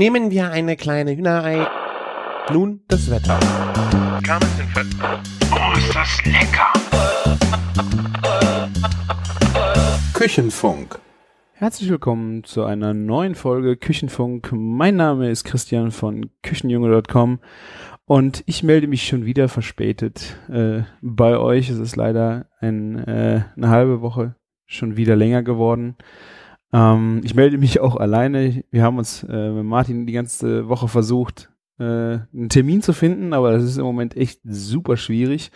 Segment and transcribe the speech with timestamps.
[0.00, 1.66] Nehmen wir eine kleine Hühnerei.
[2.50, 3.38] Nun das Wetter.
[5.52, 6.72] Oh, ist das lecker!
[10.14, 10.98] Küchenfunk.
[11.52, 14.48] Herzlich willkommen zu einer neuen Folge Küchenfunk.
[14.54, 17.40] Mein Name ist Christian von Küchenjunge.com
[18.06, 21.68] und ich melde mich schon wieder verspätet äh, bei euch.
[21.68, 25.98] Es ist leider ein, äh, eine halbe Woche schon wieder länger geworden.
[26.72, 28.64] Ähm, ich melde mich auch alleine.
[28.70, 33.32] Wir haben uns äh, mit Martin die ganze Woche versucht, äh, einen Termin zu finden,
[33.32, 35.50] aber das ist im Moment echt super schwierig.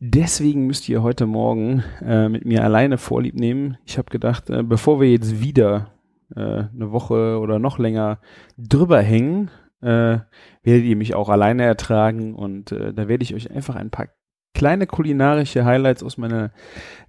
[0.00, 3.78] Deswegen müsst ihr heute Morgen äh, mit mir alleine Vorlieb nehmen.
[3.84, 5.90] Ich habe gedacht, äh, bevor wir jetzt wieder
[6.34, 8.20] äh, eine Woche oder noch länger
[8.56, 10.18] drüber hängen, äh,
[10.62, 14.08] werdet ihr mich auch alleine ertragen und da werde ich euch einfach ein paar
[14.54, 16.50] kleine kulinarische Highlights aus meiner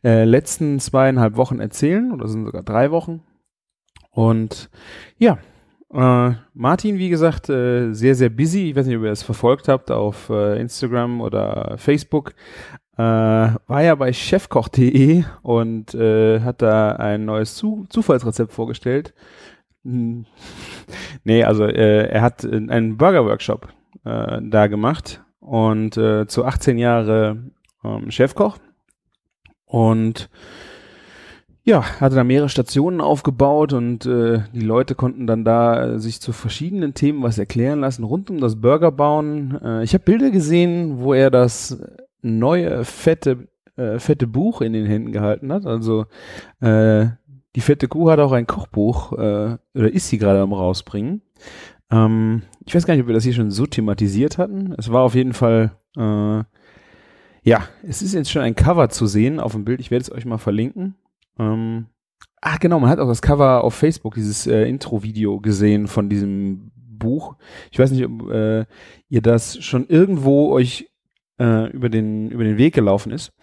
[0.03, 3.21] äh, letzten zweieinhalb Wochen erzählen oder sind sogar drei Wochen.
[4.12, 4.70] Und
[5.17, 5.39] ja,
[5.91, 8.70] äh, Martin, wie gesagt, äh, sehr, sehr busy.
[8.70, 12.34] Ich weiß nicht, ob ihr das verfolgt habt auf äh, Instagram oder Facebook.
[12.98, 19.13] Äh, war ja bei chefkoch.de und äh, hat da ein neues Zu Zufallsrezept vorgestellt.
[19.84, 20.26] Hm.
[21.23, 23.70] nee, also er hat einen Burger-Workshop
[24.04, 27.37] da gemacht und äh, zu 18 Jahre
[27.83, 28.57] ähm, Chefkoch
[29.65, 30.29] und
[31.63, 36.21] ja, hatte da mehrere Stationen aufgebaut und äh, die Leute konnten dann da äh, sich
[36.21, 39.59] zu verschiedenen Themen was erklären lassen rund um das Burgerbauen.
[39.63, 41.81] Äh, ich habe Bilder gesehen, wo er das
[42.21, 45.65] neue fette äh, fette Buch in den Händen gehalten hat.
[45.65, 46.05] Also
[46.59, 47.07] äh,
[47.55, 51.23] die fette Kuh hat auch ein Kochbuch äh, oder ist sie gerade am rausbringen.
[51.91, 54.75] Ähm, ich weiß gar nicht, ob wir das hier schon so thematisiert hatten.
[54.77, 56.43] Es war auf jeden Fall, äh,
[57.41, 59.79] ja, es ist jetzt schon ein Cover zu sehen auf dem Bild.
[59.79, 60.93] Ich werde es euch mal verlinken.
[61.39, 61.87] Ähm,
[62.41, 66.69] ah, genau, man hat auch das Cover auf Facebook, dieses äh, Intro-Video gesehen von diesem
[66.75, 67.38] Buch.
[67.72, 68.67] Ich weiß nicht, ob äh,
[69.09, 70.91] ihr das schon irgendwo euch
[71.39, 73.33] äh, über, den, über den Weg gelaufen ist.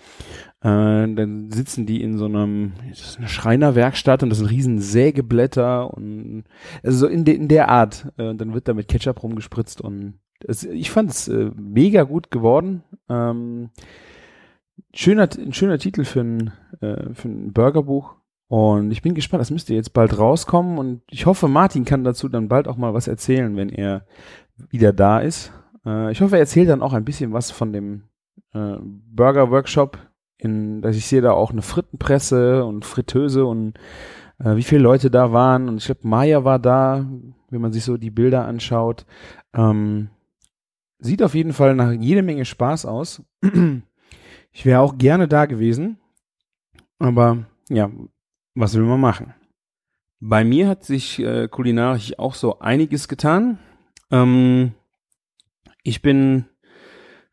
[0.61, 4.81] Äh, dann sitzen die in so einem das ist eine Schreinerwerkstatt und das sind riesen
[4.81, 6.45] Sägeblätter und
[6.83, 8.13] also so in, de, in der Art.
[8.17, 12.31] Äh, dann wird da mit Ketchup rumgespritzt und es, ich fand es äh, mega gut
[12.31, 12.83] geworden.
[13.09, 13.71] Ähm,
[14.95, 18.15] schöner, ein schöner Titel für ein, äh, für ein Burgerbuch.
[18.49, 22.29] Und ich bin gespannt, das müsste jetzt bald rauskommen und ich hoffe, Martin kann dazu
[22.29, 24.07] dann bald auch mal was erzählen, wenn er
[24.71, 25.53] wieder da ist.
[25.85, 28.05] Äh, ich hoffe, er erzählt dann auch ein bisschen was von dem
[28.55, 29.99] äh, Burger Workshop,
[30.39, 33.75] in, dass ich sehe da auch eine Frittenpresse und Fritteuse und
[34.39, 35.69] äh, wie viele Leute da waren.
[35.69, 37.07] Und ich glaube, Maya war da,
[37.51, 39.07] wenn man sich so die Bilder anschaut.
[39.55, 40.11] Ähm,
[40.99, 43.23] sieht auf jeden Fall nach jede Menge Spaß aus.
[44.53, 45.99] ich wäre auch gerne da gewesen.
[46.99, 47.91] Aber ja,
[48.55, 49.35] was will man machen?
[50.21, 53.59] Bei mir hat sich äh, kulinarisch auch so einiges getan.
[54.11, 54.73] Ähm,
[55.83, 56.47] ich bin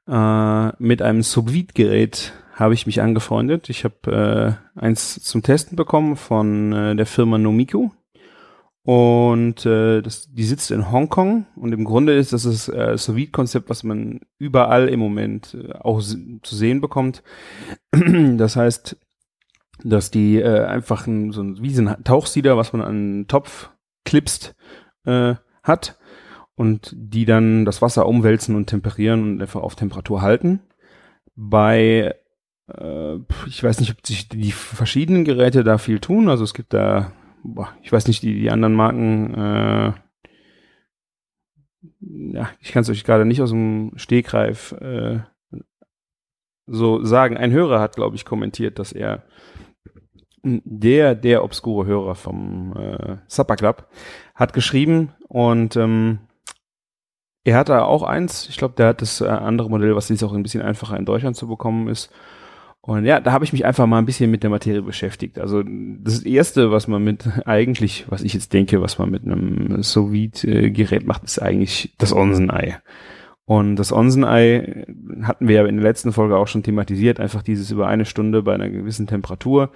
[0.07, 3.69] äh, mit einem sous gerät habe ich mich angefreundet.
[3.69, 7.89] Ich habe äh, eins zum Testen bekommen von äh, der Firma Nomiku.
[8.85, 13.31] Und äh, das, die sitzt in Hongkong und im Grunde ist das das äh, sous
[13.31, 17.23] konzept was man überall im Moment äh, auch zu sehen bekommt.
[18.37, 18.97] Das heißt,
[19.83, 23.69] dass die äh, einfach ein, so ein, wie ein Tauchsieder, was man an einen Topf
[24.03, 24.53] klipst,
[25.05, 25.97] äh, hat
[26.55, 30.59] und die dann das Wasser umwälzen und temperieren und einfach auf Temperatur halten.
[31.35, 32.15] Bei
[33.47, 36.29] ich weiß nicht, ob sich die verschiedenen Geräte da viel tun.
[36.29, 37.11] Also es gibt da,
[37.43, 39.93] boah, ich weiß nicht, die, die anderen Marken, äh,
[41.99, 45.19] ja, ich kann es euch gerade nicht aus dem Stegreif äh,
[46.65, 47.37] so sagen.
[47.37, 49.23] Ein Hörer hat, glaube ich, kommentiert, dass er
[50.43, 53.87] der, der obskure Hörer vom äh, Supper Club
[54.35, 56.19] hat geschrieben und ähm,
[57.45, 58.47] er hat da auch eins.
[58.49, 61.05] Ich glaube, der hat das äh, andere Modell, was jetzt auch ein bisschen einfacher in
[61.05, 62.11] Deutschland zu bekommen ist.
[62.85, 65.39] Und ja, da habe ich mich einfach mal ein bisschen mit der Materie beschäftigt.
[65.39, 69.81] Also das erste, was man mit eigentlich, was ich jetzt denke, was man mit einem
[69.81, 72.77] Sous-Vide-Gerät macht, ist eigentlich das Onsenei.
[73.45, 74.85] Und das Onsenei
[75.21, 78.43] hatten wir ja in der letzten Folge auch schon thematisiert, einfach dieses über eine Stunde
[78.43, 79.71] bei einer gewissen Temperatur,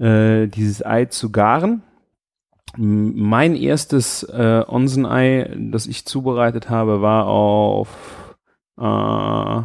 [0.00, 1.82] äh, dieses Ei zu garen.
[2.76, 8.36] Mein erstes äh, Onsenei, das ich zubereitet habe, war auf
[8.78, 9.62] äh,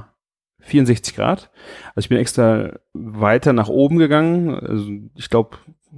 [0.74, 1.52] 64 Grad.
[1.96, 4.56] Also ich bin extra weiter nach oben gegangen.
[4.56, 5.58] Also ich glaube,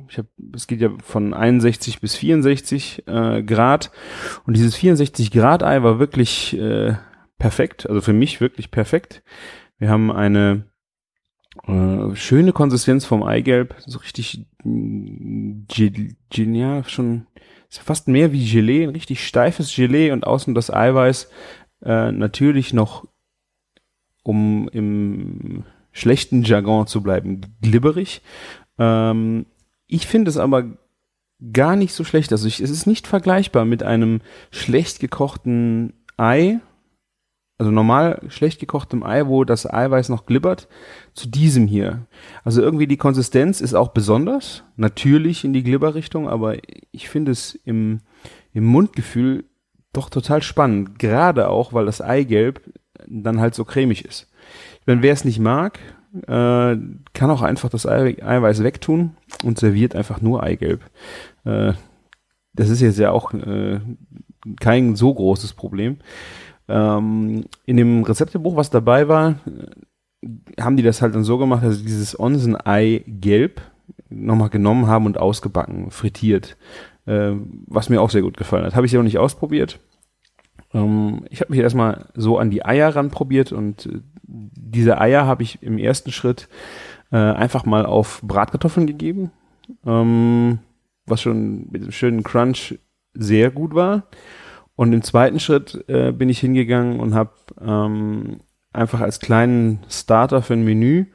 [0.09, 3.91] ich hab, es geht ja von 61 bis 64 äh, Grad.
[4.45, 6.95] Und dieses 64 Grad Ei war wirklich äh,
[7.37, 7.87] perfekt.
[7.87, 9.23] Also für mich wirklich perfekt.
[9.77, 10.65] Wir haben eine
[11.67, 14.45] äh, schöne Konsistenz vom Eigelb, so richtig
[16.29, 17.27] genial, schon
[17.69, 21.29] ist fast mehr wie Gelee, ein richtig steifes Gelee und außen das Eiweiß
[21.83, 23.05] äh, natürlich noch,
[24.25, 28.21] um im schlechten Jargon zu bleiben, glibberig.
[28.79, 29.45] Ähm,
[29.87, 30.65] ich finde es aber
[31.53, 32.31] gar nicht so schlecht.
[32.31, 36.59] Also ich, es ist nicht vergleichbar mit einem schlecht gekochten Ei,
[37.57, 40.67] also normal schlecht gekochtem Ei, wo das Eiweiß noch glibbert,
[41.13, 42.07] zu diesem hier.
[42.43, 46.57] Also irgendwie die Konsistenz ist auch besonders, natürlich in die Glibberrichtung, aber
[46.91, 48.01] ich finde es im,
[48.53, 49.45] im Mundgefühl
[49.93, 50.99] doch total spannend.
[50.99, 52.61] Gerade auch, weil das Eigelb
[53.07, 54.27] dann halt so cremig ist.
[54.85, 55.79] Wenn wer es nicht mag,
[56.23, 56.77] äh,
[57.13, 60.81] kann auch einfach das Ei, Eiweiß wegtun und serviert einfach nur Eigelb.
[61.43, 61.73] Äh,
[62.53, 63.79] das ist jetzt ja auch äh,
[64.59, 65.97] kein so großes Problem.
[66.67, 69.35] Ähm, in dem Rezeptebuch, was dabei war,
[70.59, 73.61] haben die das halt dann so gemacht, dass sie dieses Onsen-Ei-Gelb
[74.09, 76.57] nochmal genommen haben und ausgebacken, frittiert.
[77.05, 77.33] Äh,
[77.67, 78.75] was mir auch sehr gut gefallen hat.
[78.75, 79.79] Habe ich ja noch nicht ausprobiert.
[80.75, 85.43] Ähm, ich habe mich erstmal so an die Eier ranprobiert und äh, diese Eier habe
[85.43, 86.49] ich im ersten Schritt
[87.11, 89.31] äh, einfach mal auf Bratkartoffeln gegeben.
[89.85, 90.59] Ähm,
[91.05, 92.77] was schon mit dem schönen Crunch
[93.13, 94.07] sehr gut war.
[94.75, 97.31] Und im zweiten Schritt äh, bin ich hingegangen und habe
[97.61, 98.41] ähm,
[98.73, 101.05] einfach als kleinen Starter für ein Menü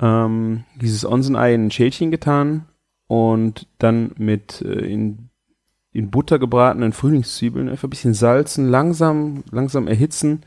[0.00, 2.66] ähm, dieses Onsen-Ei in ein Schälchen getan
[3.08, 5.30] und dann mit äh, in,
[5.94, 10.42] in Butter gebratenen Frühlingszwiebeln einfach ein bisschen salzen, langsam, langsam erhitzen,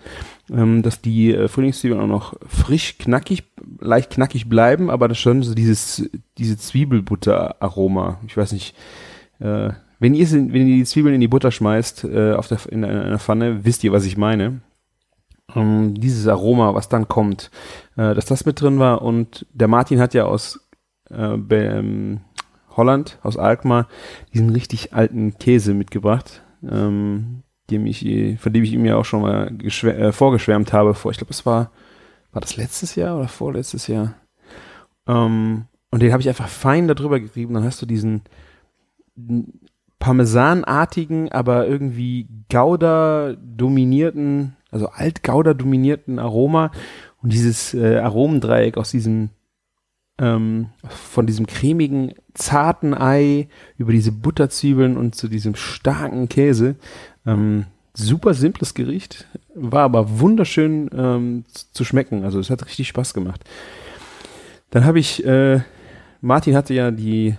[0.52, 3.46] ähm, dass die äh, Frühlingszwiebeln auch noch frisch, knackig,
[3.80, 8.20] leicht knackig bleiben, aber das schon so dieses, diese Zwiebelbutter-Aroma.
[8.28, 8.76] Ich weiß nicht,
[9.40, 12.84] äh, wenn ihr, wenn ihr die Zwiebeln in die Butter schmeißt, äh, auf der, in
[12.84, 14.60] einer Pfanne, wisst ihr, was ich meine.
[15.56, 17.52] Ähm, dieses Aroma, was dann kommt,
[17.96, 19.02] äh, dass das mit drin war.
[19.02, 20.60] Und der Martin hat ja aus
[21.10, 22.20] äh, ähm,
[22.78, 23.88] Holland, aus Alkmaar,
[24.34, 28.06] diesen richtig alten Käse mitgebracht, ähm, dem ich,
[28.40, 30.94] von dem ich ihm ja auch schon mal äh, vorgeschwärmt habe.
[30.94, 31.72] Vor, ich glaube, es war,
[32.32, 34.16] war das letztes Jahr oder vorletztes Jahr?
[35.08, 37.56] Ähm, und den habe ich einfach fein darüber gerieben.
[37.56, 38.22] Dann hast du diesen
[40.00, 46.72] Parmesanartigen, aber irgendwie Gouda-dominierten, also alt-Gouda-dominierten Aroma
[47.22, 49.32] und dieses äh, Aromendreieck aus diesem
[50.20, 53.48] ähm, von diesem cremigen, zarten Ei
[53.78, 56.76] über diese Butterzwiebeln und zu diesem starken Käse.
[57.26, 62.24] Ähm, super simples Gericht, war aber wunderschön ähm, zu schmecken.
[62.24, 63.44] Also es hat richtig Spaß gemacht.
[64.70, 65.62] Dann habe ich, äh,
[66.22, 67.36] Martin hatte ja die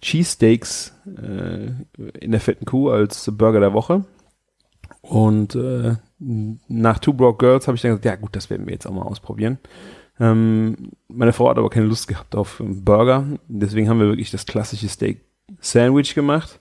[0.00, 1.70] Cheesesteaks äh,
[2.20, 4.04] in der fetten Kuh als Burger der Woche.
[5.00, 8.72] Und äh, nach Two Broke Girls habe ich dann gesagt, ja gut, das werden wir
[8.72, 9.58] jetzt auch mal ausprobieren.
[10.22, 13.26] Ähm, meine Frau hat aber keine Lust gehabt auf Burger.
[13.48, 15.20] Deswegen haben wir wirklich das klassische Steak
[15.58, 16.60] Sandwich gemacht.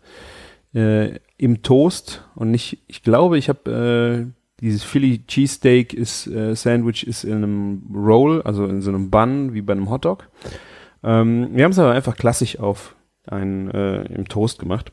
[0.74, 2.28] Äh, Im Toast.
[2.34, 7.36] Und nicht, ich glaube, ich habe äh, dieses Philly Cheesesteak ist, äh, Sandwich ist in
[7.36, 10.28] einem Roll, also in so einem Bun, wie bei einem Hotdog.
[11.04, 12.96] Ähm, wir haben es aber einfach klassisch auf
[13.28, 14.92] einen äh, im Toast gemacht.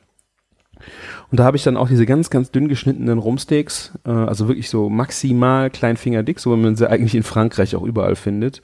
[1.30, 4.70] Und da habe ich dann auch diese ganz, ganz dünn geschnittenen Rumsteaks, äh, also wirklich
[4.70, 8.62] so maximal kleinfingerdick, so wie man sie eigentlich in Frankreich auch überall findet.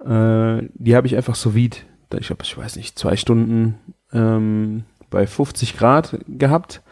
[0.00, 1.78] Äh, die habe ich einfach so vide,
[2.18, 3.74] ich habe, ich weiß nicht, zwei Stunden
[4.12, 6.82] ähm, bei 50 Grad gehabt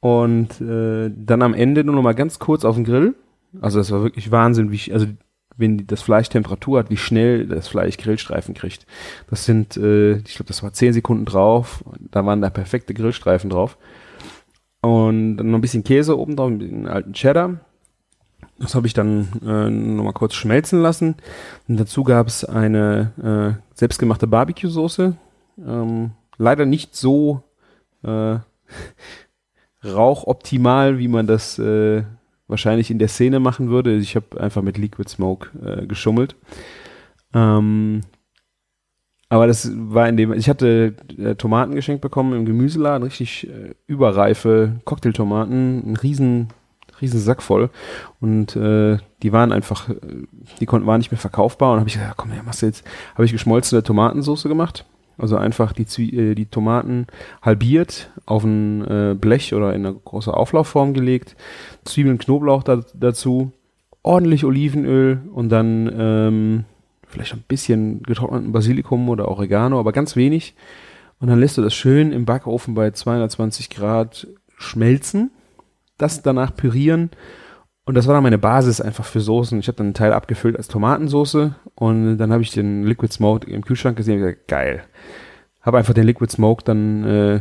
[0.00, 3.14] und äh, dann am Ende nur noch mal ganz kurz auf den Grill.
[3.60, 5.06] Also das war wirklich Wahnsinn, wie ich, also
[5.56, 8.86] wenn das Fleisch Temperatur hat, wie schnell das Fleisch Grillstreifen kriegt.
[9.28, 11.84] Das sind, äh, ich glaube, das war zehn Sekunden drauf.
[12.10, 13.76] Da waren da perfekte Grillstreifen drauf.
[14.80, 17.60] Und dann noch ein bisschen Käse oben drauf, einen alten Cheddar.
[18.58, 21.16] Das habe ich dann äh, nochmal kurz schmelzen lassen.
[21.68, 25.16] Und dazu gab es eine äh, selbstgemachte Barbecue-Soße.
[25.58, 27.42] Ähm, leider nicht so
[28.02, 28.36] äh,
[29.84, 32.04] rauchoptimal, wie man das äh,
[32.52, 33.96] wahrscheinlich in der Szene machen würde.
[33.96, 36.36] Ich habe einfach mit Liquid Smoke äh, geschummelt.
[37.34, 38.02] Ähm,
[39.28, 43.74] aber das war in dem, ich hatte äh, Tomaten geschenkt bekommen im Gemüseladen, richtig äh,
[43.86, 46.48] überreife Cocktailtomaten, ein riesen,
[47.00, 47.70] riesen Sack voll.
[48.20, 49.96] Und äh, die waren einfach, äh,
[50.60, 51.72] die konnten, waren nicht mehr verkaufbar.
[51.72, 54.84] Und habe ich gesagt, komm her, machst du jetzt, habe ich geschmolzene Tomatensauce gemacht
[55.22, 57.06] also einfach die, Zwie äh, die Tomaten
[57.40, 61.36] halbiert, auf ein äh, Blech oder in eine große Auflaufform gelegt,
[61.84, 63.52] Zwiebeln, Knoblauch da, dazu,
[64.02, 66.64] ordentlich Olivenöl und dann ähm,
[67.06, 70.54] vielleicht ein bisschen getrockneten Basilikum oder Oregano, aber ganz wenig.
[71.20, 74.26] Und dann lässt du das schön im Backofen bei 220 Grad
[74.56, 75.30] schmelzen,
[75.98, 77.10] das danach pürieren
[77.84, 79.58] und das war dann meine Basis einfach für Soßen.
[79.58, 83.50] Ich habe dann einen Teil abgefüllt als Tomatensoße und dann habe ich den Liquid Smoke
[83.50, 84.84] im Kühlschrank gesehen und gesagt, geil.
[85.62, 87.40] habe einfach den Liquid Smoke dann äh,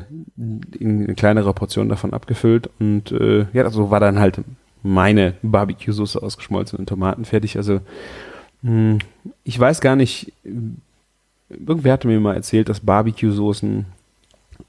[0.79, 4.41] in eine kleinere Portion davon abgefüllt und äh, ja, so war dann halt
[4.83, 7.57] meine Barbecue-Soße ausgeschmolzenen Tomaten fertig.
[7.57, 7.81] Also
[8.63, 8.99] mh, hm,
[9.43, 10.33] ich weiß gar nicht,
[11.49, 13.85] irgendwer hatte mir mal erzählt, dass Barbecue-Soßen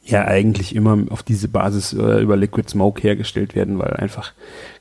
[0.05, 4.33] ja eigentlich immer auf diese Basis äh, über Liquid Smoke hergestellt werden, weil einfach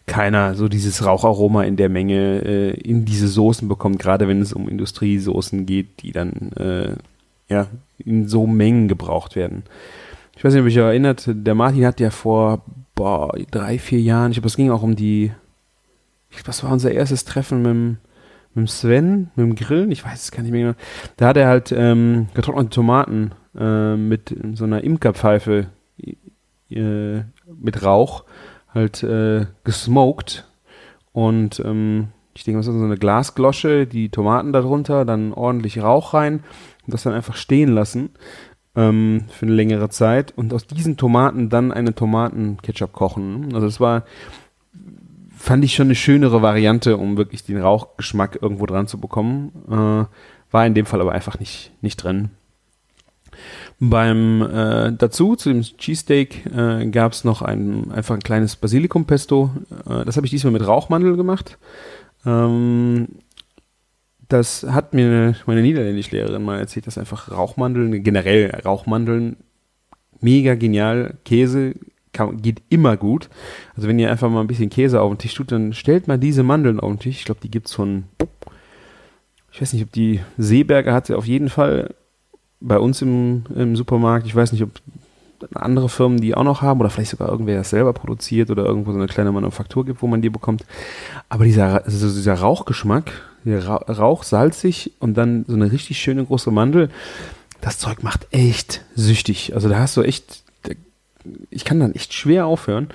[0.08, 4.54] keiner so dieses Raucharoma in der Menge äh, in diese Soßen bekommt, gerade wenn es
[4.54, 6.96] um Industriesoßen geht, die dann äh,
[7.50, 7.68] ja
[8.00, 9.64] in so Mengen gebraucht werden.
[10.36, 12.64] Ich weiß nicht, ob ich erinnert, der Martin hat ja vor
[12.96, 15.32] boah, drei, vier Jahren, ich glaube, es ging auch um die,
[16.46, 17.98] was war unser erstes Treffen mit dem,
[18.54, 20.78] mit dem Sven, mit dem Grillen, ich weiß es gar nicht mehr genau.
[21.18, 25.68] Da hat er halt ähm, getrocknete Tomaten äh, mit so einer Imkerpfeife
[26.70, 28.24] äh, mit Rauch
[28.74, 30.48] halt äh, gesmoked
[31.12, 36.14] und ähm, ich denke, das ist so eine Glasglosche, die Tomaten darunter, dann ordentlich Rauch
[36.14, 36.44] rein
[36.86, 38.12] und das dann einfach stehen lassen
[38.76, 43.54] ähm, für eine längere Zeit und aus diesen Tomaten dann eine Tomatenketchup kochen.
[43.54, 44.06] Also das war,
[45.36, 49.52] fand ich schon eine schönere Variante, um wirklich den Rauchgeschmack irgendwo dran zu bekommen.
[49.70, 50.06] Äh,
[50.54, 52.30] war in dem Fall aber einfach nicht, nicht drin.
[53.80, 59.52] Beim äh, dazu, zu dem Cheesesteak, äh, gab es noch ein, einfach ein kleines Basilikumpesto.
[59.90, 61.58] Äh, das habe ich diesmal mit Rauchmandel gemacht.
[62.26, 63.08] Ähm,
[64.32, 69.38] das hat mir meine Niederländischlehrerin mal erzählt, dass einfach Rauchmandeln, generell Rauchmandeln,
[70.22, 71.16] mega genial.
[71.26, 71.74] Käse
[72.14, 73.30] kann, geht immer gut.
[73.76, 76.18] Also wenn ihr einfach mal ein bisschen Käse auf den Tisch tut, dann stellt mal
[76.18, 77.18] diese Mandeln auf den Tisch.
[77.18, 78.06] Ich glaube, die gibt's von,
[79.52, 81.94] ich weiß nicht, ob die Seeberger hat sie auf jeden Fall
[82.62, 84.26] bei uns im, im Supermarkt.
[84.28, 84.70] Ich weiß nicht, ob
[85.56, 88.92] andere Firmen die auch noch haben oder vielleicht sogar irgendwer das selber produziert oder irgendwo
[88.92, 90.66] so eine kleine Manufaktur gibt, wo man die bekommt.
[91.30, 93.12] Aber dieser, also dieser Rauchgeschmack,
[93.46, 96.90] Rauch, salzig und dann so eine richtig schöne große Mandel.
[97.60, 99.54] Das Zeug macht echt süchtig.
[99.56, 100.44] Also da hast du echt,
[101.50, 102.90] ich kann dann echt schwer aufhören.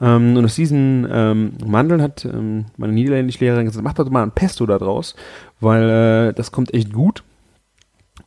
[0.00, 4.22] Ähm, und aus diesen ähm, Mandeln hat ähm, meine niederländische Lehrerin gesagt, mach doch mal
[4.22, 5.16] ein Pesto da draus,
[5.60, 7.24] weil äh, das kommt echt gut.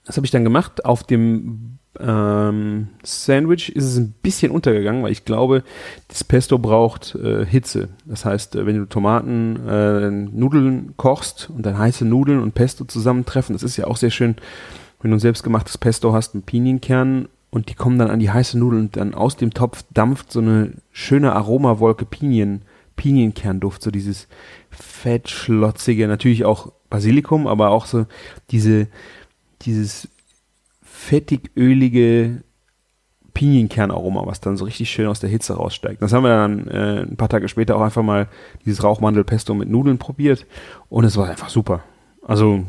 [0.06, 0.86] Das habe ich dann gemacht.
[0.86, 5.64] Auf dem ähm, Sandwich ist es ein bisschen untergegangen, weil ich glaube,
[6.08, 7.90] das Pesto braucht äh, Hitze.
[8.06, 12.86] Das heißt, äh, wenn du Tomaten, äh, Nudeln kochst und dann heiße Nudeln und Pesto
[12.86, 14.36] zusammentreffen, das ist ja auch sehr schön,
[15.02, 18.58] wenn du ein selbstgemachtes Pesto hast mit Pinienkernen und die kommen dann an die heiße
[18.58, 22.62] Nudel und dann aus dem Topf dampft so eine schöne Aromawolke Pinien,
[22.96, 24.28] Pinienkernduft, so dieses
[24.70, 28.06] fettschlotzige, natürlich auch Basilikum, aber auch so
[28.52, 28.88] diese,
[29.66, 30.08] dieses
[30.84, 32.44] fettig-ölige
[33.34, 36.02] Pinienkernaroma, was dann so richtig schön aus der Hitze raussteigt.
[36.02, 38.28] Das haben wir dann äh, ein paar Tage später auch einfach mal
[38.66, 40.46] dieses Rauchmandelpesto mit Nudeln probiert
[40.90, 41.84] und es war einfach super.
[42.24, 42.66] Also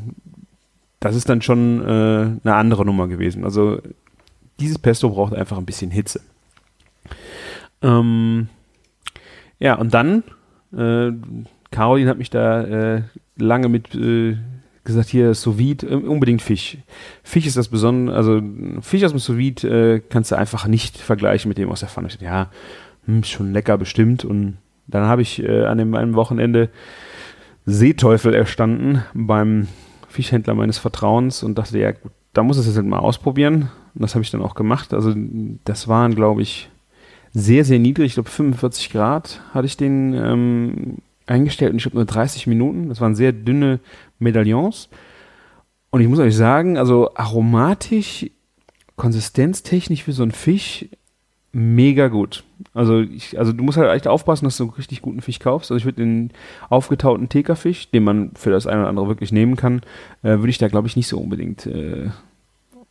[1.00, 3.44] das ist dann schon äh, eine andere Nummer gewesen.
[3.44, 3.80] Also
[4.60, 6.20] dieses Pesto braucht einfach ein bisschen Hitze.
[7.82, 8.48] Ähm,
[9.58, 10.22] ja, und dann,
[10.72, 11.10] äh,
[11.70, 13.02] Caroline hat mich da äh,
[13.36, 14.36] lange mit äh,
[14.84, 16.78] gesagt, hier sous vide, unbedingt Fisch.
[17.22, 18.40] Fisch ist das Besondere, also
[18.80, 22.08] Fisch aus dem sous äh, kannst du einfach nicht vergleichen mit dem aus der Pfanne.
[22.20, 22.50] Ja,
[23.06, 24.24] hm, schon lecker bestimmt.
[24.24, 26.70] Und dann habe ich äh, an dem einem Wochenende
[27.64, 29.68] Seeteufel erstanden beim
[30.08, 33.70] Fischhändler meines Vertrauens und dachte, ja, gut, da muss es jetzt halt mal ausprobieren.
[33.94, 34.94] Und das habe ich dann auch gemacht.
[34.94, 35.14] Also
[35.64, 36.70] das waren, glaube ich,
[37.32, 38.06] sehr, sehr niedrig.
[38.06, 40.96] Ich glaube 45 Grad hatte ich den ähm,
[41.32, 42.88] eingestellt und ich habe nur 30 Minuten.
[42.88, 43.80] Das waren sehr dünne
[44.18, 44.88] Medaillons.
[45.90, 48.30] Und ich muss euch sagen, also aromatisch,
[48.96, 50.86] konsistenztechnisch für so einen Fisch
[51.52, 52.44] mega gut.
[52.72, 55.70] Also, ich, also du musst halt echt aufpassen, dass du einen richtig guten Fisch kaufst.
[55.70, 56.30] Also ich würde den
[56.70, 59.82] aufgetauten Theka-Fisch, den man für das eine oder andere wirklich nehmen kann,
[60.22, 62.10] äh, würde ich da glaube ich nicht so unbedingt äh,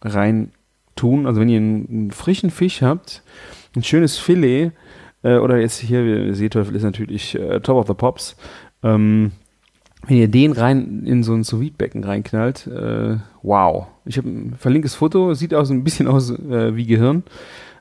[0.02, 0.52] rein
[0.96, 1.26] tun.
[1.26, 3.24] Also wenn ihr einen, einen, frischen Fisch habt,
[3.76, 4.72] ein schönes Filet,
[5.24, 8.36] äh, oder jetzt hier, Seeteufel ist natürlich äh, Top of the Pops,
[8.84, 9.32] ähm,
[10.08, 13.88] wenn ihr den rein in so ein sous becken reinknallt, äh, wow.
[14.06, 17.24] Ich habe ein verlinktes Foto, sieht auch so ein bisschen aus äh, wie Gehirn.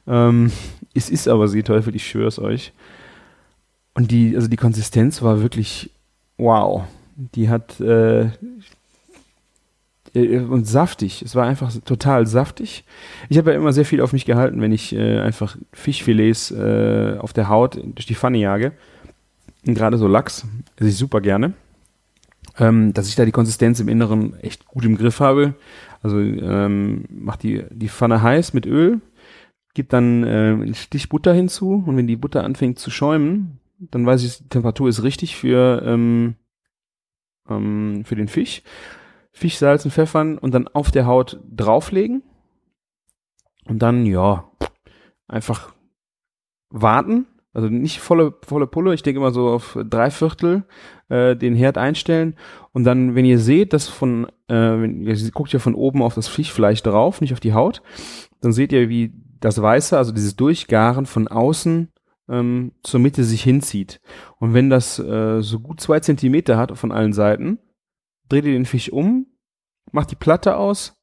[0.07, 0.53] Ähm,
[0.95, 2.73] es ist aber Seeteufel, ich schwöre es euch.
[3.95, 5.91] Und die, also die Konsistenz war wirklich
[6.37, 6.85] wow.
[7.17, 8.31] Die hat äh,
[10.15, 11.23] und saftig.
[11.23, 12.85] Es war einfach total saftig.
[13.29, 17.17] Ich habe ja immer sehr viel auf mich gehalten, wenn ich äh, einfach Fischfilets äh,
[17.19, 18.73] auf der Haut durch die Pfanne jage.
[19.67, 21.55] Und gerade so Lachs esse ich super gerne
[22.59, 25.55] ähm, dass ich da die Konsistenz im Inneren echt gut im Griff habe.
[26.03, 29.01] Also ähm, mach die, die Pfanne heiß mit Öl,
[29.75, 34.07] gib dann äh, einen Stich Butter hinzu und wenn die Butter anfängt zu schäumen, dann
[34.07, 36.35] weiß ich, die Temperatur ist richtig für, ähm,
[37.49, 38.63] ähm, für den Fisch.
[39.33, 42.23] Fisch salzen, pfeffern und dann auf der Haut drauflegen
[43.65, 44.51] Und dann, ja,
[45.29, 45.73] einfach
[46.71, 47.27] warten.
[47.53, 50.65] Also nicht volle, volle Pulle, ich denke immer so auf drei Viertel
[51.09, 52.37] äh, den Herd einstellen.
[52.73, 56.15] Und dann, wenn ihr seht, dass von, äh, wenn, ihr guckt ja von oben auf
[56.15, 57.83] das Fischfleisch drauf, nicht auf die Haut,
[58.41, 61.89] dann seht ihr, wie das Weiße, also dieses Durchgaren von außen
[62.29, 64.01] ähm, zur Mitte sich hinzieht.
[64.39, 67.59] Und wenn das äh, so gut zwei Zentimeter hat von allen Seiten,
[68.31, 69.27] dreht ihr den Fisch um,
[69.93, 71.01] macht die Platte aus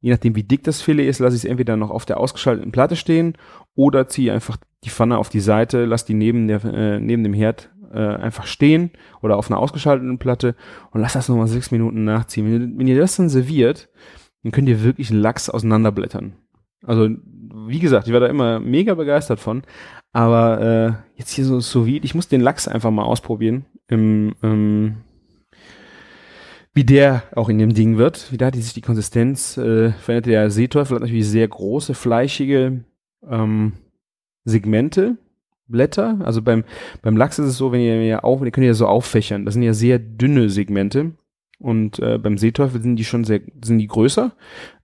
[0.00, 2.70] Je nachdem, wie dick das Filet ist, lasse ich es entweder noch auf der ausgeschalteten
[2.70, 3.36] Platte stehen
[3.74, 7.34] oder ziehe einfach die Pfanne auf die Seite, lasse die neben, der, äh, neben dem
[7.34, 10.54] Herd äh, einfach stehen oder auf einer ausgeschalteten Platte
[10.92, 12.46] und lasse das nochmal sechs Minuten nachziehen.
[12.46, 13.88] Wenn ihr, wenn ihr das dann serviert,
[14.44, 16.34] dann könnt ihr wirklich einen Lachs auseinanderblättern.
[16.84, 17.08] Also,
[17.66, 19.62] wie gesagt, ich war da immer mega begeistert von.
[20.12, 24.34] Aber äh, jetzt hier so so wie ich muss den Lachs einfach mal ausprobieren im,
[24.44, 24.98] ähm,
[26.78, 30.26] wie der auch in dem Ding wird, wie da die sich die Konsistenz äh, verändert.
[30.26, 32.84] Der Seeteufel hat natürlich sehr große, fleischige
[33.28, 33.72] ähm,
[34.44, 35.16] Segmente,
[35.66, 36.20] Blätter.
[36.22, 36.62] Also beim,
[37.02, 39.44] beim Lachs ist es so, wenn ihr ja auf, ihr könnt ja so auffächern.
[39.44, 41.14] Das sind ja sehr dünne Segmente.
[41.58, 44.30] Und äh, beim Seeteufel sind die schon sehr, sind die größer,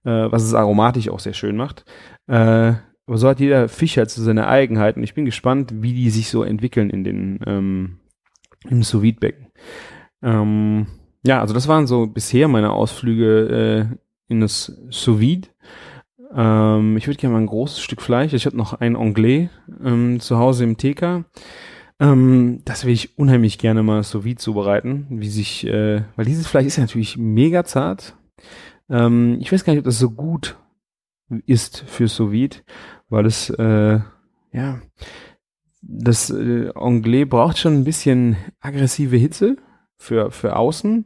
[0.03, 1.85] äh, was es aromatisch auch sehr schön macht.
[2.27, 2.73] Äh,
[3.07, 5.01] aber so hat jeder Fisch halt so seine Eigenheiten.
[5.01, 7.99] Ich bin gespannt, wie die sich so entwickeln in den ähm,
[8.69, 9.47] im sous becken
[10.21, 10.87] Ähm,
[11.25, 13.95] ja, also das waren so bisher meine Ausflüge äh,
[14.27, 15.47] in das Sous Vide.
[16.33, 18.33] Ähm, ich würde gerne mal ein großes Stück Fleisch.
[18.33, 19.49] Ich habe noch ein Anglais
[19.83, 21.25] ähm, zu Hause im TK.
[21.99, 26.45] Ähm, das will ich unheimlich gerne mal sous vide zubereiten, wie sich, äh, weil dieses
[26.45, 28.17] Fleisch ist ja natürlich mega zart.
[28.89, 30.57] Ähm, ich weiß gar nicht, ob das so gut
[31.45, 32.57] ist für sous vide,
[33.09, 33.99] weil es, äh,
[34.51, 34.81] ja,
[35.81, 39.55] das äh, Anglais braucht schon ein bisschen aggressive Hitze
[39.97, 41.05] für, für außen.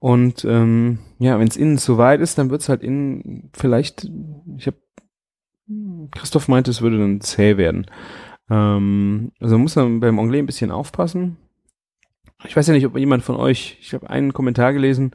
[0.00, 4.08] Und ähm, ja, wenn es innen zu weit ist, dann wird es halt innen vielleicht,
[4.56, 4.76] ich habe,
[6.12, 7.86] Christoph meinte, es würde dann zäh werden.
[8.48, 11.36] Ähm, also man muss dann beim Anglais ein bisschen aufpassen.
[12.46, 15.10] Ich weiß ja nicht, ob jemand von euch, ich habe einen Kommentar gelesen,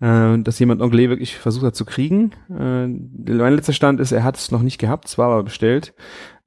[0.00, 2.30] äh, dass jemand Anglais wirklich versucht hat zu kriegen.
[2.48, 5.92] Äh, mein letzter Stand ist, er hat es noch nicht gehabt, es war aber bestellt.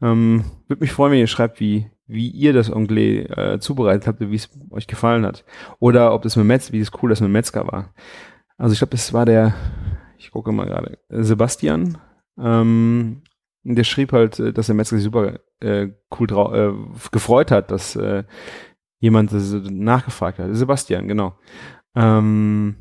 [0.01, 4.19] Ähm, Würde mich freuen, wenn ihr schreibt, wie, wie ihr das Anglais äh, zubereitet habt,
[4.19, 5.45] wie es euch gefallen hat.
[5.79, 7.93] Oder ob das mit Metz, wie es cool das mit Metzger war.
[8.57, 9.53] Also ich glaube, das war der,
[10.17, 11.97] ich gucke mal gerade, Sebastian.
[12.37, 13.21] Ähm,
[13.63, 17.95] der schrieb halt, äh, dass der Metzger sich super äh, cool äh, gefreut hat, dass
[17.95, 18.23] äh,
[18.99, 20.55] jemand das nachgefragt hat.
[20.55, 21.37] Sebastian, genau.
[21.95, 22.75] Ähm,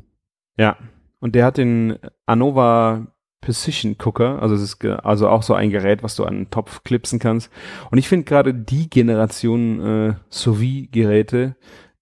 [0.57, 0.77] ja.
[1.19, 3.07] Und der hat den Anova
[3.41, 6.83] Precision Cooker, also es ist also auch so ein Gerät, was du an den Topf
[6.83, 7.51] klipsen kannst.
[7.89, 11.55] Und ich finde gerade die Generation äh, sous geräte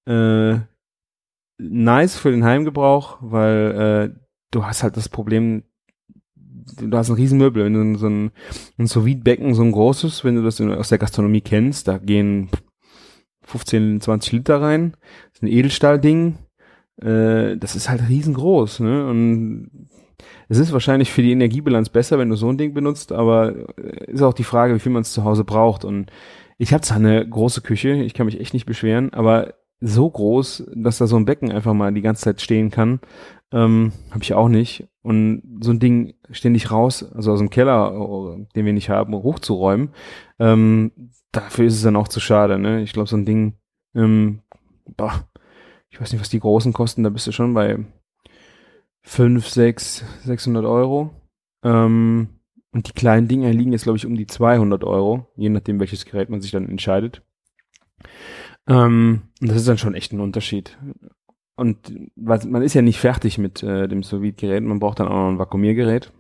[0.06, 0.60] äh,
[1.58, 4.20] nice für den Heimgebrauch, weil äh,
[4.52, 5.64] du hast halt das Problem,
[6.26, 8.32] du hast ein Riesenmöbel, wenn du so ein,
[8.78, 11.98] ein sous becken so ein großes, wenn du das in, aus der Gastronomie kennst, da
[11.98, 12.50] gehen
[13.44, 16.38] 15, 20 Liter rein, das ist ein Edelstahlding,
[17.02, 19.08] äh, das ist halt riesengroß, ne?
[19.08, 19.89] Und
[20.50, 24.12] es ist wahrscheinlich für die Energiebilanz besser, wenn du so ein Ding benutzt, aber äh,
[24.12, 25.86] ist auch die Frage, wie viel man es zu Hause braucht.
[25.86, 26.12] Und
[26.58, 30.72] ich habe zwar eine große Küche, ich kann mich echt nicht beschweren, aber so groß,
[30.76, 33.00] dass da so ein Becken einfach mal die ganze Zeit stehen kann,
[33.54, 34.88] ähm, habe ich auch nicht.
[35.04, 39.14] Und so ein Ding ständig raus, also aus dem Keller, äh, den wir nicht haben,
[39.14, 39.92] hochzuräumen,
[40.40, 40.92] ähm,
[41.32, 42.58] dafür ist es dann auch zu schade.
[42.60, 42.82] Ne?
[42.82, 43.54] Ich glaube, so ein Ding,
[43.96, 44.42] ähm,
[44.98, 45.28] boah,
[45.92, 47.78] ich weiß nicht, was die großen kosten, da bist du schon bei
[49.04, 51.12] 5, 6, 600 Euro.
[51.64, 52.30] Ähm,
[52.72, 56.06] und die kleinen Dinger liegen jetzt, glaube ich, um die 200 Euro, je nachdem, welches
[56.06, 57.24] Gerät man sich dann entscheidet.
[58.68, 60.78] Ähm, und das ist dann schon echt ein Unterschied.
[61.56, 65.08] Und was, man ist ja nicht fertig mit äh, dem sous gerät man braucht dann
[65.08, 66.14] auch noch ein Vakuumiergerät.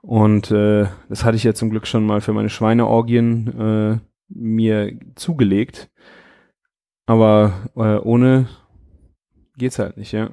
[0.00, 4.98] Und äh, das hatte ich ja zum Glück schon mal für meine Schweineorgien äh, mir
[5.16, 5.90] zugelegt.
[7.06, 8.48] Aber äh, ohne
[9.58, 10.30] geht's halt nicht, ja.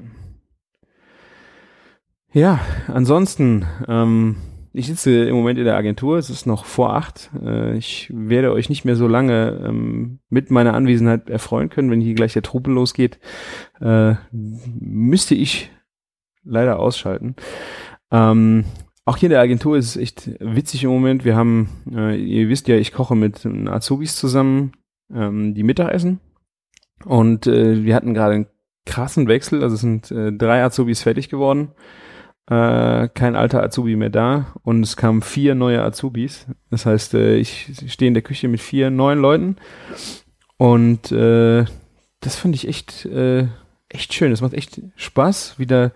[2.33, 4.35] Ja, ansonsten, ähm,
[4.73, 7.31] ich sitze im Moment in der Agentur, es ist noch vor acht.
[7.41, 12.01] Äh, ich werde euch nicht mehr so lange ähm, mit meiner Anwesenheit erfreuen können, wenn
[12.01, 13.19] hier gleich der Trubel losgeht.
[13.79, 15.71] Äh, müsste ich
[16.43, 17.35] leider ausschalten.
[18.11, 18.65] Ähm,
[19.05, 21.23] auch hier in der Agentur ist es echt witzig im Moment.
[21.23, 24.73] Wir haben, äh, ihr wisst ja, ich koche mit Azubis zusammen
[25.13, 26.19] ähm, die Mittagessen.
[27.05, 28.47] Und äh, wir hatten gerade einen
[28.85, 29.63] krassen Wechsel.
[29.63, 31.69] Also es sind äh, drei Azubis fertig geworden
[32.49, 36.47] äh, kein alter Azubi mehr da und es kamen vier neue Azubis.
[36.69, 39.57] Das heißt, äh, ich stehe in der Küche mit vier neuen Leuten
[40.57, 41.65] und äh,
[42.21, 43.47] das fand ich echt, äh,
[43.89, 44.31] echt schön.
[44.31, 45.91] Es macht echt Spaß, wieder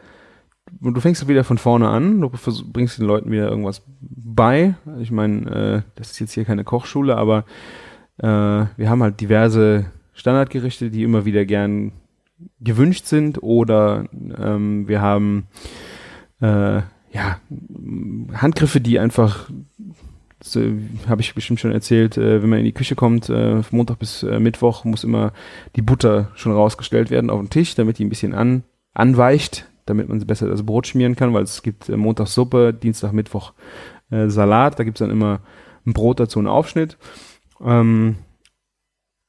[0.79, 4.75] du fängst wieder von vorne an, du bringst den Leuten wieder irgendwas bei.
[4.99, 7.45] Ich meine, äh, das ist jetzt hier keine Kochschule, aber
[8.23, 11.91] wir haben halt diverse Standardgerichte, die immer wieder gern
[12.59, 15.47] gewünscht sind oder ähm, wir haben
[16.41, 16.81] äh,
[17.13, 17.39] ja
[18.33, 19.49] Handgriffe, die einfach
[21.07, 24.23] habe ich bestimmt schon erzählt, äh, wenn man in die Küche kommt, äh, Montag bis
[24.23, 25.33] äh, Mittwoch muss immer
[25.75, 30.09] die Butter schon rausgestellt werden auf den Tisch, damit die ein bisschen an, anweicht, damit
[30.09, 33.53] man besser das Brot schmieren kann, weil es gibt äh, Montag Suppe, Dienstag, Mittwoch
[34.09, 35.41] äh, Salat, da gibt es dann immer
[35.85, 36.97] ein Brot dazu, einen Aufschnitt.
[37.63, 38.15] Ähm,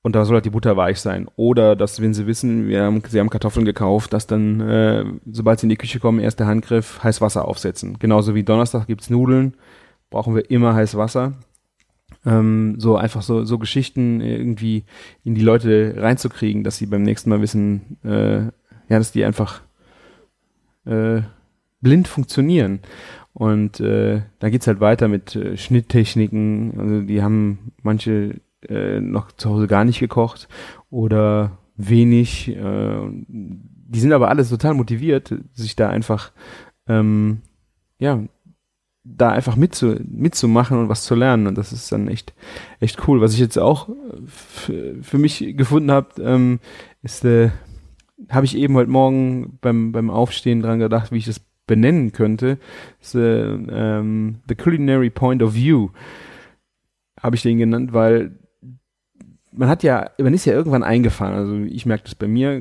[0.03, 1.29] und da soll halt die Butter weich sein.
[1.37, 5.61] Oder dass, wenn sie wissen, wir haben, sie haben Kartoffeln gekauft, dass dann, äh, sobald
[5.61, 7.99] sie in die Küche kommen, erster Handgriff, heiß Wasser aufsetzen.
[8.01, 9.55] Genauso wie Donnerstag gibt's Nudeln,
[10.11, 11.35] brauchen wir immer heiß Wasser.
[12.27, 14.85] Ähm, so einfach so, so Geschichten irgendwie
[15.25, 19.63] in die Leute reinzukriegen, dass sie beim nächsten Mal wissen, äh, ja, dass die einfach
[20.85, 21.23] äh,
[21.81, 22.81] blind funktionieren.
[23.35, 26.79] Und äh, da geht's halt weiter mit äh, Schnitttechniken.
[26.79, 30.49] Also die haben manche äh, noch zu Hause gar nicht gekocht
[30.91, 32.49] oder wenig.
[32.49, 36.33] Äh, die sind aber alles total motiviert, sich da einfach
[36.87, 37.43] ähm,
[37.99, 38.21] ja
[39.05, 41.47] da einfach mitzu, mitzumachen und was zu lernen.
[41.47, 42.35] Und das ist dann echt,
[42.81, 43.21] echt cool.
[43.21, 43.89] Was ich jetzt auch
[44.27, 46.61] für mich gefunden habe, ähm,
[47.03, 47.51] ist, äh,
[48.29, 52.59] habe ich eben heute Morgen beim, beim Aufstehen dran gedacht, wie ich das benennen könnte.
[53.01, 55.89] Ist, äh, ähm, The Culinary Point of View
[57.21, 58.39] habe ich den genannt, weil
[59.55, 61.35] man hat ja, man ist ja irgendwann eingefahren.
[61.35, 62.61] Also ich merke das bei mir,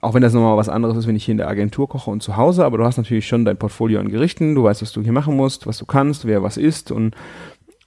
[0.00, 2.22] auch wenn das nochmal was anderes ist, wenn ich hier in der Agentur koche und
[2.22, 5.02] zu Hause, aber du hast natürlich schon dein Portfolio an Gerichten, du weißt, was du
[5.02, 7.14] hier machen musst, was du kannst, wer was isst und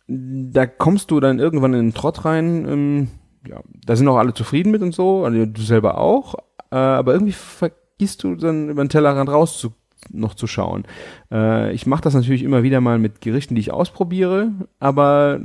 [0.07, 3.07] da kommst du dann irgendwann in den Trott rein, ähm,
[3.47, 6.35] ja, da sind auch alle zufrieden mit und so, also du selber auch,
[6.71, 9.73] äh, aber irgendwie vergisst du dann über den Tellerrand raus zu,
[10.11, 10.83] noch zu schauen.
[11.31, 15.39] Äh, ich mache das natürlich immer wieder mal mit Gerichten, die ich ausprobiere, aber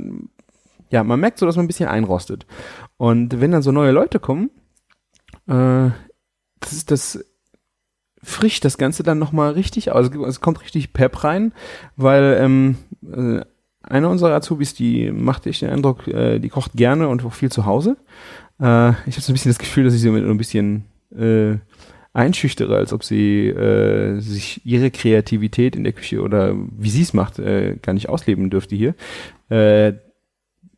[0.91, 2.45] ja, man merkt so, dass man ein bisschen einrostet.
[2.97, 4.51] Und wenn dann so neue Leute kommen,
[5.47, 5.89] äh,
[6.59, 7.25] das ist das
[8.23, 10.11] frischt das Ganze dann nochmal richtig aus.
[10.27, 11.53] Es kommt richtig Pep rein,
[11.95, 13.43] weil ähm, äh,
[13.83, 17.51] eine unserer Azubis, die macht echt den Eindruck, äh, die kocht gerne und auch viel
[17.51, 17.97] zu Hause.
[18.59, 20.85] Äh, ich habe so ein bisschen das Gefühl, dass ich sie mit ein bisschen
[21.17, 21.55] äh,
[22.13, 27.13] einschüchtere, als ob sie äh, sich ihre Kreativität in der Küche oder wie sie es
[27.13, 28.93] macht, äh, gar nicht ausleben dürfte hier.
[29.49, 29.93] Äh,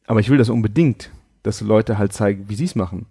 [0.08, 1.12] aber ich will das unbedingt,
[1.44, 3.08] dass Leute halt zeigen, wie sie es machen.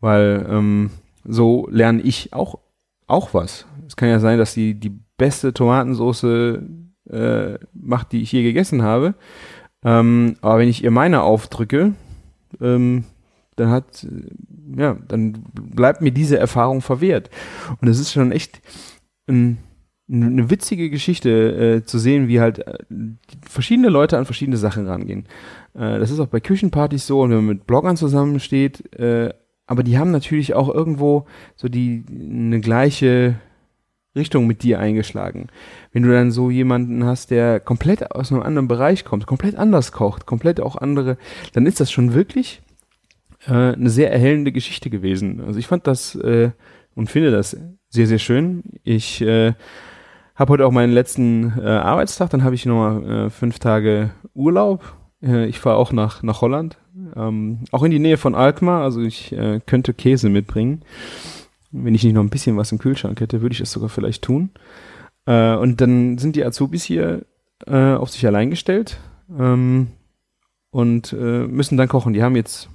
[0.00, 0.90] Weil ähm,
[1.24, 2.58] so lerne ich auch,
[3.06, 3.66] auch was.
[3.86, 6.24] Es kann ja sein, dass sie die beste Tomatensauce
[7.10, 9.14] äh, macht, die ich je gegessen habe.
[9.84, 11.94] Ähm, aber wenn ich ihr meine aufdrücke,
[12.60, 13.04] ähm,
[13.56, 14.06] dann hat,
[14.76, 17.30] ja, dann bleibt mir diese Erfahrung verwehrt.
[17.80, 18.60] Und es ist schon echt
[19.26, 19.58] ein
[20.10, 22.78] eine witzige Geschichte äh, zu sehen, wie halt äh,
[23.46, 25.26] verschiedene Leute an verschiedene Sachen rangehen.
[25.74, 29.32] Äh, das ist auch bei Küchenpartys so und wenn man mit Bloggern zusammensteht, äh,
[29.66, 33.36] aber die haben natürlich auch irgendwo so die eine gleiche
[34.16, 35.48] Richtung mit dir eingeschlagen.
[35.92, 39.92] Wenn du dann so jemanden hast, der komplett aus einem anderen Bereich kommt, komplett anders
[39.92, 41.18] kocht, komplett auch andere,
[41.52, 42.62] dann ist das schon wirklich
[43.46, 45.40] äh, eine sehr erhellende Geschichte gewesen.
[45.40, 46.50] Also ich fand das äh,
[46.94, 47.56] und finde das
[47.90, 48.64] sehr, sehr schön.
[48.84, 49.52] Ich äh,
[50.38, 54.94] habe heute auch meinen letzten äh, Arbeitstag, dann habe ich nochmal äh, fünf Tage Urlaub.
[55.20, 56.78] Äh, ich fahre auch nach, nach Holland,
[57.16, 60.82] ähm, auch in die Nähe von Alkmaar, also ich äh, könnte Käse mitbringen.
[61.72, 64.22] Wenn ich nicht noch ein bisschen was im Kühlschrank hätte, würde ich es sogar vielleicht
[64.22, 64.50] tun.
[65.26, 67.26] Äh, und dann sind die Azubis hier
[67.66, 68.98] äh, auf sich allein gestellt
[69.36, 69.88] ähm,
[70.70, 72.12] und äh, müssen dann kochen.
[72.12, 72.70] Die haben jetzt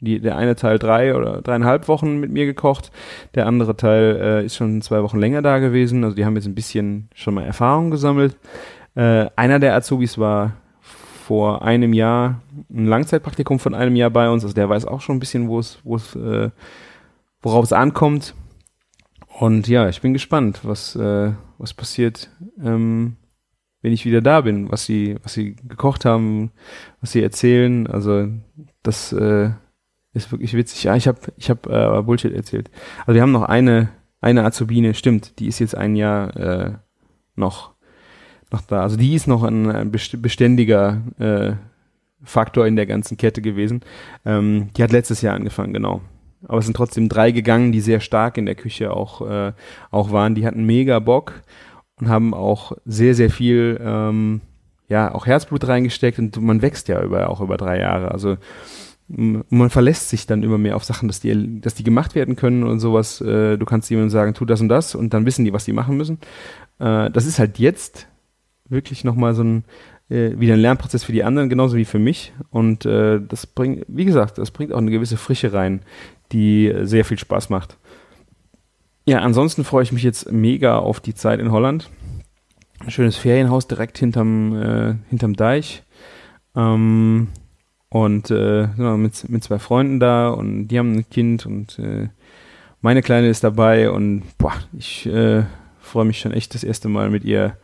[0.00, 2.90] die, der eine Teil drei oder dreieinhalb Wochen mit mir gekocht,
[3.34, 6.04] der andere Teil äh, ist schon zwei Wochen länger da gewesen.
[6.04, 8.36] Also die haben jetzt ein bisschen schon mal Erfahrung gesammelt.
[8.94, 10.54] Äh, einer der Azubis war
[11.30, 14.42] vor einem Jahr ein Langzeitpraktikum von einem Jahr bei uns.
[14.42, 16.50] Also der weiß auch schon ein bisschen, wo es, wo es, äh,
[17.42, 18.34] worauf es ankommt.
[19.38, 22.30] Und ja, ich bin gespannt, was, äh, was passiert,
[22.62, 23.16] ähm,
[23.80, 26.50] wenn ich wieder da bin, was sie, was sie gekocht haben,
[27.00, 27.86] was sie erzählen.
[27.86, 28.28] Also
[28.82, 29.50] das äh,
[30.12, 30.84] ist wirklich witzig.
[30.84, 32.70] Ja, ich habe ich hab, äh, Bullshit erzählt.
[33.00, 36.72] Also wir haben noch eine, eine Azubine, stimmt, die ist jetzt ein Jahr äh,
[37.36, 37.72] noch,
[38.50, 38.82] noch da.
[38.82, 41.52] Also die ist noch ein, ein beständiger äh,
[42.22, 43.82] Faktor in der ganzen Kette gewesen.
[44.24, 46.02] Ähm, die hat letztes Jahr angefangen, genau.
[46.46, 49.52] Aber es sind trotzdem drei gegangen, die sehr stark in der Küche auch, äh,
[49.90, 50.34] auch waren.
[50.34, 51.42] Die hatten mega Bock
[51.96, 54.40] und haben auch sehr, sehr viel ähm,
[54.88, 58.10] ja, auch Herzblut reingesteckt und man wächst ja über, auch über drei Jahre.
[58.10, 58.36] Also
[59.12, 62.62] man verlässt sich dann immer mehr auf Sachen, dass die, dass die gemacht werden können
[62.62, 63.20] und sowas.
[63.20, 65.72] Äh, du kannst jemandem sagen, tu das und das und dann wissen die, was die
[65.72, 66.18] machen müssen.
[66.78, 68.06] Äh, das ist halt jetzt
[68.68, 69.64] wirklich nochmal so ein,
[70.10, 72.32] äh, wieder ein Lernprozess für die anderen, genauso wie für mich.
[72.50, 75.82] Und das bringt, wie gesagt, das bringt auch eine gewisse Frische rein,
[76.30, 77.76] die sehr viel Spaß macht.
[79.06, 81.90] Ja, ansonsten freue ich mich jetzt mega auf die Zeit in Holland.
[82.78, 85.82] Ein schönes Ferienhaus direkt hinterm, hinterm Deich.
[86.54, 87.28] Ähm,
[87.90, 92.08] und äh, mit, mit zwei Freunden da und die haben ein Kind und äh,
[92.80, 95.44] meine Kleine ist dabei und boah, ich äh,
[95.80, 97.56] freue mich schon echt das erste Mal mit ihr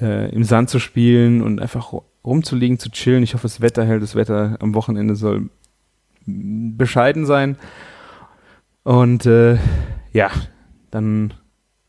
[0.00, 1.92] äh, im Sand zu spielen und einfach
[2.24, 3.22] rumzuliegen, zu chillen.
[3.22, 4.02] Ich hoffe, das Wetter hält.
[4.02, 5.50] Das Wetter am Wochenende soll
[6.26, 7.56] bescheiden sein.
[8.82, 9.58] Und äh,
[10.12, 10.30] ja,
[10.90, 11.34] dann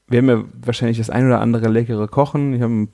[0.08, 2.54] werden wir wahrscheinlich das ein oder andere leckere kochen.
[2.54, 2.88] Ich habe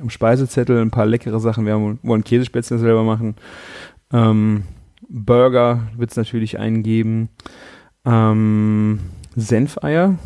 [0.00, 1.66] am Speisezettel ein paar leckere Sachen.
[1.66, 3.36] Wir wollen Käsespätzle selber machen.
[4.12, 4.64] Ähm,
[5.08, 7.28] Burger wird es natürlich eingeben.
[8.04, 9.00] Ähm,
[9.36, 10.18] Senfeier.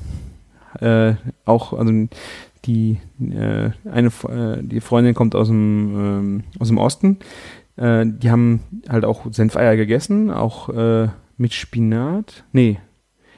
[0.81, 1.93] Äh, auch, also
[2.65, 7.19] die äh, eine äh, die Freundin kommt aus dem ähm, aus dem Osten.
[7.77, 12.45] Äh, die haben halt auch Senfeier gegessen, auch äh, mit Spinat.
[12.53, 12.79] Nee,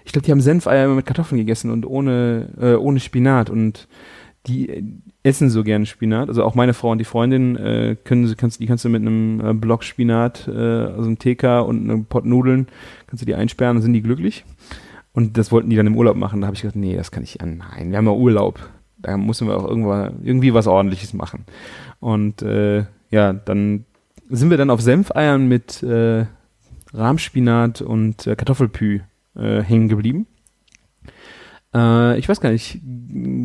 [0.05, 3.89] ich glaube, die haben Senfeier immer mit Kartoffeln gegessen und ohne äh, ohne Spinat und
[4.47, 6.29] die essen so gerne Spinat.
[6.29, 9.41] Also auch meine Frau und die Freundin äh, können kannst die kannst du mit einem
[9.41, 12.69] äh, Block Spinat, äh, also einem TK und einem Pot Nudeln
[13.07, 14.45] kannst du die einsperren, dann sind die glücklich.
[15.13, 16.41] Und das wollten die dann im Urlaub machen.
[16.41, 17.39] Da habe ich gesagt, nee, das kann ich.
[17.41, 18.61] Ja, nein, wir haben ja Urlaub.
[18.99, 21.45] Da müssen wir auch irgendwann irgendwie was Ordentliches machen.
[22.01, 23.87] Und äh, ja, dann
[24.29, 26.27] sind wir dann auf Senfeiern mit äh,
[26.93, 29.01] Rahmspinat und äh, Kartoffelpü
[29.37, 30.27] äh, hängen geblieben.
[31.77, 32.81] Äh, ich weiß gar nicht,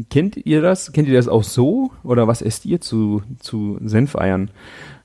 [0.09, 0.93] kennt ihr das?
[0.93, 1.91] Kennt ihr das auch so?
[2.03, 4.49] Oder was esst ihr zu, zu Senfeiern?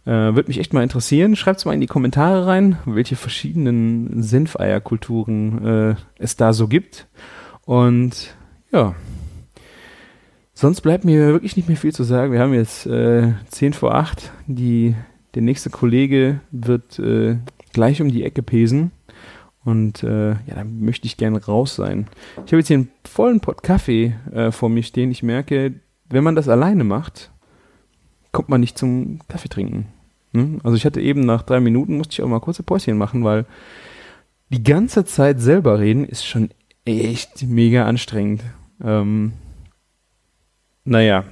[0.04, 1.34] Äh, Würde mich echt mal interessieren.
[1.34, 7.08] Schreibt es mal in die Kommentare rein, welche verschiedenen Senfeierkulturen äh, es da so gibt.
[7.64, 8.36] Und
[8.70, 8.94] ja,
[10.54, 12.32] sonst bleibt mir wirklich nicht mehr viel zu sagen.
[12.32, 14.30] Wir haben jetzt äh, 10 vor 8.
[14.46, 14.94] Die,
[15.34, 17.38] der nächste Kollege wird äh,
[17.72, 18.92] gleich um die Ecke pesen.
[19.66, 22.06] Und äh, ja, da möchte ich gerne raus sein.
[22.36, 25.10] Ich habe jetzt hier einen vollen Pott Kaffee äh, vor mir stehen.
[25.10, 25.74] Ich merke,
[26.08, 27.32] wenn man das alleine macht,
[28.30, 29.88] kommt man nicht zum Kaffee trinken.
[30.34, 30.60] Hm?
[30.62, 33.44] Also ich hatte eben nach drei Minuten, musste ich auch mal kurze Päuschen machen, weil
[34.50, 36.50] die ganze Zeit selber reden ist schon
[36.84, 38.44] echt mega anstrengend.
[38.84, 39.32] Ähm,
[40.84, 41.24] naja,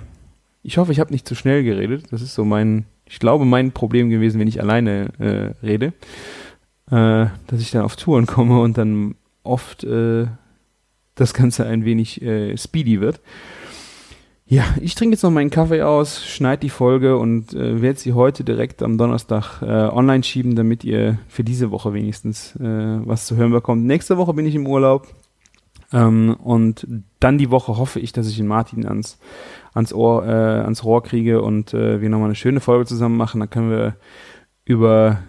[0.65, 2.07] ich hoffe, ich habe nicht zu schnell geredet.
[2.11, 5.93] Das ist so mein, ich glaube, mein Problem gewesen, wenn ich alleine äh, rede
[6.91, 10.27] äh, dass ich dann auf Touren komme und dann oft äh,
[11.15, 13.21] das Ganze ein wenig äh, speedy wird.
[14.47, 18.13] Ja, ich trinke jetzt noch meinen Kaffee aus, schneide die Folge und äh, werde sie
[18.13, 23.25] heute direkt am Donnerstag äh, online schieben, damit ihr für diese Woche wenigstens äh, was
[23.25, 23.85] zu hören bekommt.
[23.85, 25.09] Nächste Woche bin ich im Urlaub
[25.95, 26.87] ähm, und
[27.21, 29.19] dann die Woche hoffe ich, dass ich den Martin ans,
[29.73, 33.41] ans Ohr, äh, ans Rohr kriege und äh, wir nochmal eine schöne Folge zusammen machen.
[33.41, 33.97] Dann können wir
[34.67, 35.21] über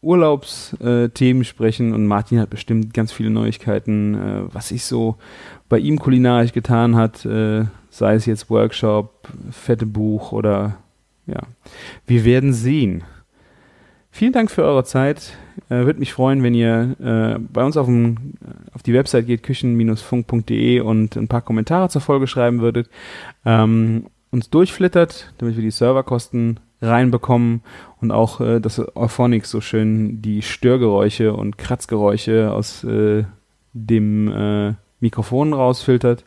[0.00, 5.16] Urlaubsthemen sprechen und Martin hat bestimmt ganz viele Neuigkeiten, äh, was sich so
[5.68, 10.78] bei ihm kulinarisch getan hat, äh, sei es jetzt Workshop, fette Buch oder
[11.26, 11.42] ja,
[12.06, 13.04] wir werden sehen.
[14.10, 15.36] Vielen Dank für eure Zeit.
[15.68, 18.34] Äh, Würde mich freuen, wenn ihr äh, bei uns auf, dem,
[18.72, 22.88] auf die Website geht, küchen-funk.de und ein paar Kommentare zur Folge schreiben würdet.
[23.44, 27.62] Ähm, uns durchflittert, damit wir die Serverkosten reinbekommen
[28.00, 33.24] und auch, äh, dass Euphonics so schön die Störgeräusche und Kratzgeräusche aus äh,
[33.72, 36.24] dem äh, Mikrofon rausfiltert,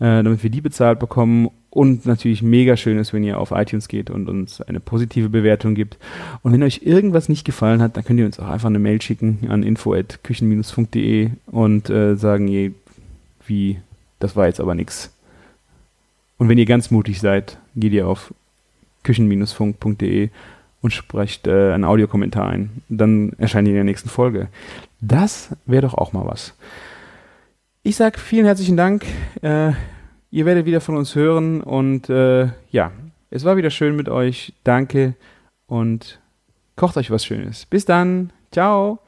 [0.00, 3.88] äh, damit wir die bezahlt bekommen und natürlich mega schön ist, wenn ihr auf iTunes
[3.88, 5.98] geht und uns eine positive Bewertung gibt.
[6.42, 9.02] Und wenn euch irgendwas nicht gefallen hat, dann könnt ihr uns auch einfach eine Mail
[9.02, 12.72] schicken an info@küchen-funk.de und äh, sagen, je,
[13.46, 13.78] wie,
[14.20, 15.12] das war jetzt aber nichts.
[16.38, 18.32] Und wenn ihr ganz mutig seid, geht ihr auf
[19.04, 20.30] küchen-funk.de
[20.82, 22.82] und sprecht äh, einen Audiokommentar ein.
[22.88, 24.48] Dann erscheint in der nächsten Folge.
[25.00, 26.54] Das wäre doch auch mal was.
[27.82, 29.04] Ich sage vielen herzlichen Dank.
[29.42, 29.72] Äh,
[30.30, 32.92] ihr werdet wieder von uns hören und äh, ja,
[33.30, 34.52] es war wieder schön mit euch.
[34.64, 35.14] Danke
[35.66, 36.20] und
[36.76, 37.66] kocht euch was Schönes.
[37.66, 38.30] Bis dann.
[38.52, 38.98] Ciao.